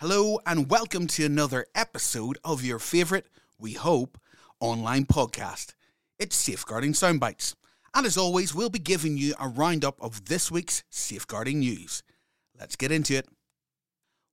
[0.00, 3.26] Hello, and welcome to another episode of your favourite,
[3.58, 4.16] we hope,
[4.58, 5.74] online podcast.
[6.18, 7.54] It's Safeguarding Soundbites.
[7.92, 12.02] And as always, we'll be giving you a roundup of this week's safeguarding news.
[12.58, 13.28] Let's get into it.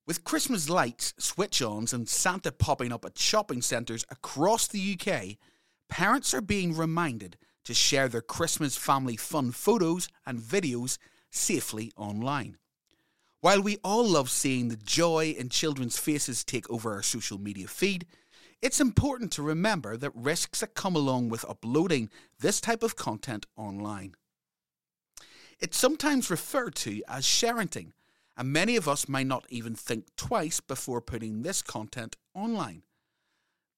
[0.06, 5.36] With Christmas lights, switch ons, and Santa popping up at shopping centres across the UK,
[5.90, 10.96] parents are being reminded to share their Christmas family fun photos and videos
[11.30, 12.56] safely online.
[13.40, 17.68] While we all love seeing the joy in children's faces take over our social media
[17.68, 18.04] feed,
[18.60, 23.46] it's important to remember that risks that come along with uploading this type of content
[23.56, 24.16] online.
[25.60, 27.92] It's sometimes referred to as sharenting,
[28.36, 32.82] and many of us may not even think twice before putting this content online.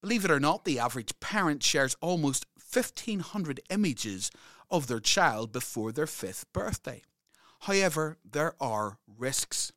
[0.01, 4.31] Believe it or not, the average parent shares almost 1,500 images
[4.71, 7.03] of their child before their fifth birthday.
[7.61, 9.71] However, there are risks.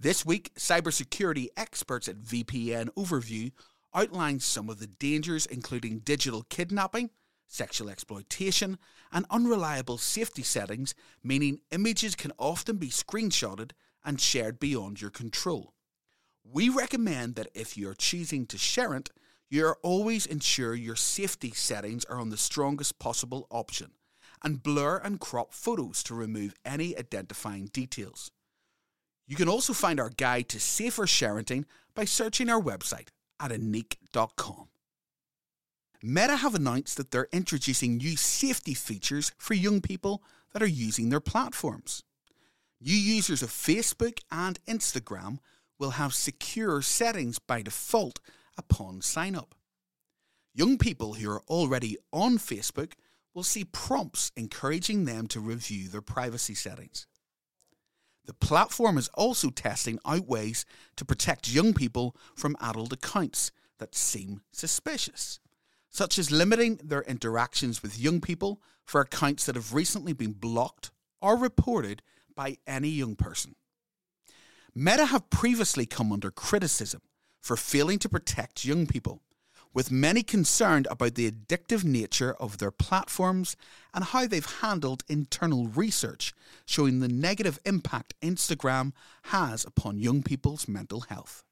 [0.00, 3.52] This week, cybersecurity experts at VPN Overview
[3.94, 7.10] outlined some of the dangers, including digital kidnapping,
[7.46, 8.78] sexual exploitation,
[9.12, 13.72] and unreliable safety settings, meaning images can often be screenshotted
[14.04, 15.74] and shared beyond your control.
[16.42, 19.10] We recommend that if you're choosing to share it,
[19.48, 23.92] you are always ensure your safety settings are on the strongest possible option
[24.42, 28.30] and blur and crop photos to remove any identifying details.
[29.26, 34.68] You can also find our guide to safer sharing by searching our website at ineqe.com.
[36.02, 41.10] Meta have announced that they're introducing new safety features for young people that are using
[41.10, 42.02] their platforms.
[42.80, 45.38] New users of Facebook and Instagram
[45.78, 48.20] will have secure settings by default
[48.56, 49.54] upon sign up.
[50.54, 52.92] Young people who are already on Facebook
[53.34, 57.06] will see prompts encouraging them to review their privacy settings.
[58.26, 60.64] The platform is also testing out ways
[60.96, 65.40] to protect young people from adult accounts that seem suspicious,
[65.88, 70.90] such as limiting their interactions with young people for accounts that have recently been blocked
[71.20, 72.02] or reported
[72.34, 73.54] by any young person.
[74.74, 77.02] Meta have previously come under criticism
[77.40, 79.22] for failing to protect young people
[79.72, 83.56] with many concerned about the addictive nature of their platforms
[83.94, 86.32] and how they've handled internal research
[86.66, 88.92] showing the negative impact Instagram
[89.24, 91.44] has upon young people's mental health.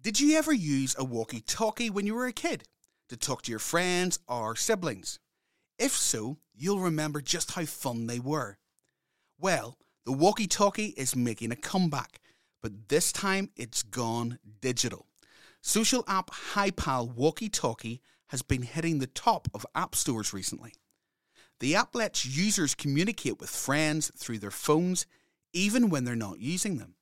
[0.00, 2.64] Did you ever use a walkie talkie when you were a kid
[3.08, 5.18] to talk to your friends or siblings?
[5.78, 8.58] If so, you'll remember just how fun they were.
[9.38, 12.20] Well, the walkie talkie is making a comeback,
[12.62, 15.06] but this time it's gone digital.
[15.66, 20.74] Social app HiPal Walkie Talkie has been hitting the top of app stores recently.
[21.58, 25.06] The app lets users communicate with friends through their phones
[25.54, 26.96] even when they're not using them.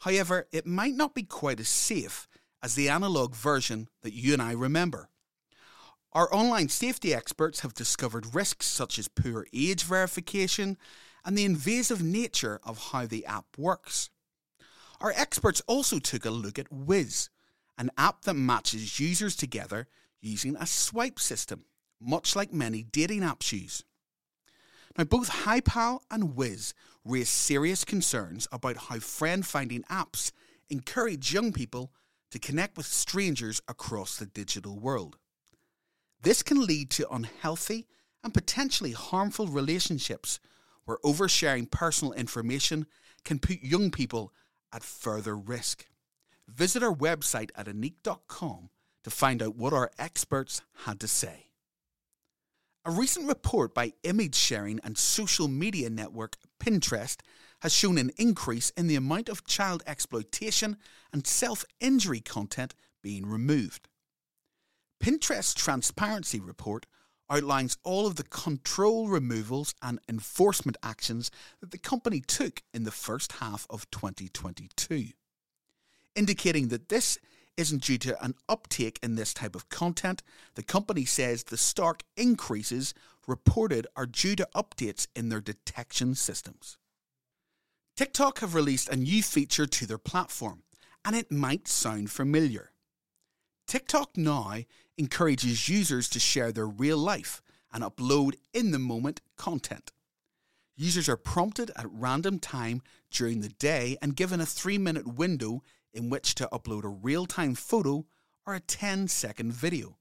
[0.00, 2.26] However, it might not be quite as safe
[2.60, 5.08] as the analog version that you and I remember.
[6.12, 10.76] Our online safety experts have discovered risks such as poor age verification
[11.24, 14.10] and the invasive nature of how the app works.
[15.00, 17.28] Our experts also took a look at Wizz,
[17.78, 19.86] an app that matches users together
[20.20, 21.64] using a swipe system,
[22.00, 23.84] much like many dating apps use.
[24.96, 26.72] Now, both HiPal and Wizz
[27.04, 30.32] raise serious concerns about how friend finding apps
[30.70, 31.92] encourage young people
[32.30, 35.16] to connect with strangers across the digital world.
[36.22, 37.86] This can lead to unhealthy
[38.24, 40.40] and potentially harmful relationships
[40.84, 42.86] where oversharing personal information
[43.24, 44.32] can put young people
[44.72, 45.86] at further risk.
[46.48, 48.70] Visit our website at ineqe.com
[49.04, 51.46] to find out what our experts had to say.
[52.84, 57.16] A recent report by image sharing and social media network Pinterest
[57.62, 60.76] has shown an increase in the amount of child exploitation
[61.12, 63.88] and self injury content being removed.
[65.02, 66.86] Pinterest's transparency report
[67.28, 71.30] outlines all of the control removals and enforcement actions
[71.60, 75.08] that the company took in the first half of 2022
[76.16, 77.18] indicating that this
[77.56, 80.22] isn't due to an uptake in this type of content.
[80.54, 82.92] The company says the stark increases
[83.26, 86.78] reported are due to updates in their detection systems.
[87.96, 90.62] TikTok have released a new feature to their platform,
[91.04, 92.72] and it might sound familiar.
[93.66, 94.58] TikTok now
[94.98, 97.42] encourages users to share their real life
[97.72, 99.92] and upload in the moment content.
[100.76, 105.62] Users are prompted at random time during the day and given a three minute window
[105.96, 108.06] in which to upload a real time photo
[108.46, 109.96] or a 10 second video.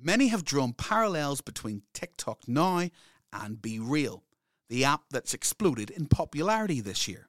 [0.00, 2.88] Many have drawn parallels between TikTok Now
[3.32, 4.22] and BeReal,
[4.68, 7.28] the app that's exploded in popularity this year.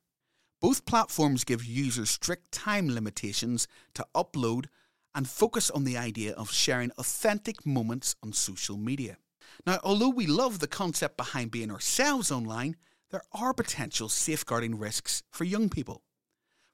[0.62, 4.65] Both platforms give users strict time limitations to upload
[5.13, 9.17] and focus on the idea of sharing authentic moments on social media.
[9.65, 12.75] Now, although we love the concept behind being ourselves online,
[13.12, 16.03] there are potential safeguarding risks for young people.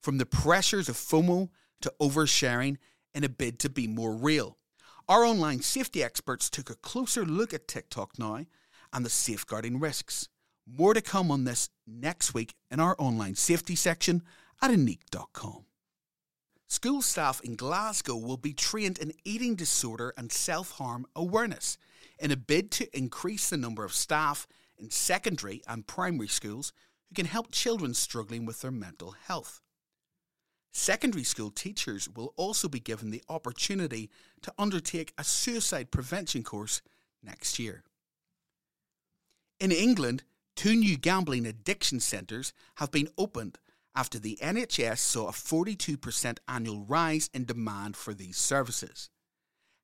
[0.01, 1.49] From the pressures of FOMO
[1.81, 2.77] to oversharing
[3.13, 4.57] in a bid to be more real.
[5.07, 8.45] Our online safety experts took a closer look at TikTok now
[8.93, 10.27] and the safeguarding risks.
[10.67, 14.23] More to come on this next week in our online safety section
[14.61, 15.65] at ineqe.com.
[16.67, 21.77] School staff in Glasgow will be trained in eating disorder and self harm awareness
[22.17, 26.71] in a bid to increase the number of staff in secondary and primary schools
[27.09, 29.61] who can help children struggling with their mental health.
[30.71, 34.09] Secondary school teachers will also be given the opportunity
[34.41, 36.81] to undertake a suicide prevention course
[37.21, 37.83] next year.
[39.59, 40.23] In England,
[40.55, 43.57] two new gambling addiction centres have been opened
[43.93, 49.09] after the NHS saw a 42% annual rise in demand for these services.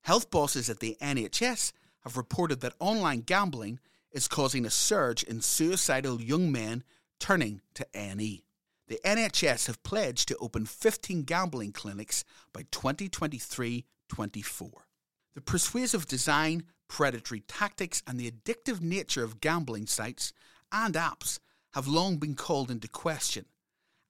[0.03, 1.73] Health bosses at the NHS
[2.05, 3.79] have reported that online gambling
[4.13, 6.83] is causing a surge in suicidal young men
[7.19, 8.46] turning to NE
[8.87, 12.23] the NHS have pledged to open 15 gambling clinics
[12.53, 14.87] by 2023 24.
[15.35, 20.31] The persuasive design, predatory tactics, and the addictive nature of gambling sites
[20.71, 21.39] and apps
[21.73, 23.45] have long been called into question,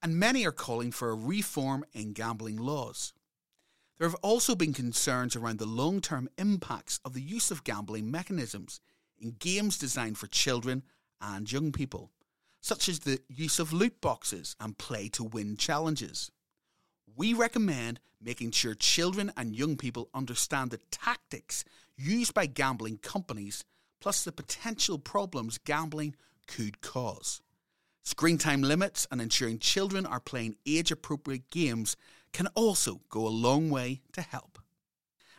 [0.03, 3.13] and many are calling for a reform in gambling laws.
[3.97, 8.11] There have also been concerns around the long term impacts of the use of gambling
[8.11, 8.79] mechanisms
[9.19, 10.83] in games designed for children
[11.19, 12.11] and young people
[12.67, 16.29] such as the use of loot boxes and play to win challenges.
[17.15, 21.63] We recommend making sure children and young people understand the tactics
[21.95, 23.63] used by gambling companies,
[24.01, 26.13] plus the potential problems gambling
[26.45, 27.41] could cause.
[28.03, 31.95] Screen time limits and ensuring children are playing age appropriate games
[32.33, 34.59] can also go a long way to help.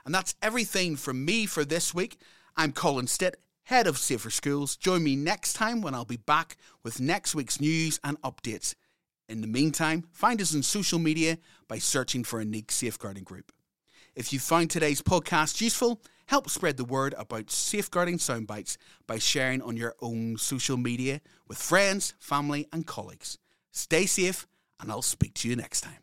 [0.06, 2.18] And that's everything from me for this week.
[2.56, 3.36] I'm Colin Stitt
[3.68, 4.76] head of Safer Schools.
[4.76, 8.74] Join me next time when I'll be back with next week's news and updates.
[9.28, 11.36] In the meantime, find us on social media
[11.68, 13.52] by searching for Ineqe Safeguarding Group.
[14.16, 19.60] If you found today's podcast useful, help spread the word about safeguarding soundbites by sharing
[19.60, 23.36] on your own social media with friends, family, and colleagues.
[23.70, 24.46] Stay safe,
[24.80, 26.00] and I'll speak to you next time.